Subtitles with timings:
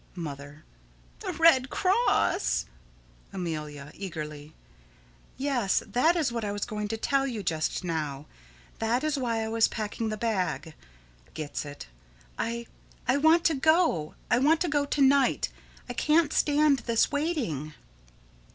[0.15, 0.63] Mother:
[1.19, 2.65] The Red Cross!
[3.31, 4.55] Amelia: [Eagerly.]
[5.37, 8.25] Yes; that is what I was going to tell you just now.
[8.79, 10.73] That is why I was packing the bag.
[11.35, 11.85] [Gets it.]
[12.35, 12.65] I
[13.07, 14.15] I want to go.
[14.31, 15.49] I want to go to night.
[15.87, 17.75] I can't stand this waiting.